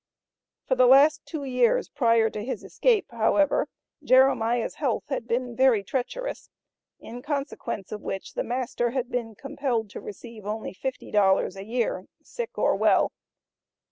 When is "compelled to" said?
9.35-10.01